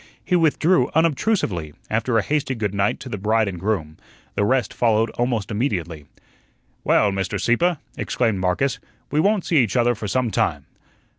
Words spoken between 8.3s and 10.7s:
Marcus, "we won't see each other for some time."